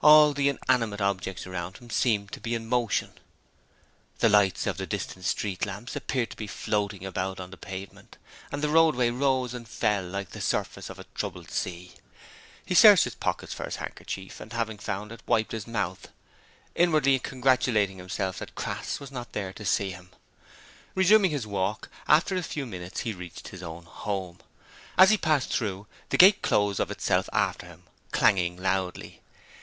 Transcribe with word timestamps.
All 0.00 0.32
the 0.32 0.48
inanimate 0.48 1.00
objects 1.00 1.46
around 1.46 1.78
him 1.78 1.90
seemed 1.90 2.30
to 2.32 2.40
be 2.40 2.54
in 2.54 2.68
motion. 2.68 3.12
The 4.20 4.28
lights 4.28 4.66
of 4.66 4.76
the 4.78 4.86
distant 4.86 5.24
street 5.26 5.66
lamps 5.66 5.94
appeared 5.94 6.30
to 6.30 6.36
be 6.36 6.46
floating 6.46 7.04
about 7.04 7.36
the 7.50 7.56
pavement 7.58 8.16
and 8.50 8.62
the 8.62 8.68
roadway 8.70 9.10
rose 9.10 9.52
and 9.52 9.68
fell 9.68 10.04
like 10.06 10.30
the 10.30 10.40
surface 10.40 10.88
of 10.88 10.98
a 10.98 11.04
troubled 11.16 11.50
sea. 11.50 11.92
He 12.64 12.74
searched 12.74 13.04
his 13.04 13.16
pockets 13.16 13.52
for 13.52 13.64
his 13.64 13.76
handkerchief 13.76 14.40
and 14.40 14.52
having 14.54 14.78
found 14.78 15.12
it 15.12 15.20
wiped 15.26 15.52
his 15.52 15.66
mouth, 15.66 16.08
inwardly 16.74 17.18
congratulating 17.18 17.98
himself 17.98 18.38
that 18.38 18.54
Crass 18.54 19.00
was 19.00 19.10
not 19.10 19.32
there 19.32 19.52
to 19.52 19.64
see 19.66 19.90
him. 19.90 20.10
Resuming 20.94 21.32
his 21.32 21.46
walk, 21.46 21.90
after 22.06 22.36
a 22.36 22.42
few 22.42 22.64
minutes 22.64 23.00
he 23.00 23.12
reached 23.12 23.48
his 23.48 23.64
own 23.64 23.84
home. 23.84 24.38
As 24.96 25.10
he 25.10 25.18
passed 25.18 25.52
through, 25.52 25.86
the 26.08 26.16
gate 26.16 26.40
closed 26.40 26.80
of 26.80 26.90
itself 26.90 27.28
after 27.34 27.66
him, 27.66 27.82
clanging 28.12 28.56
loudly. 28.56 29.20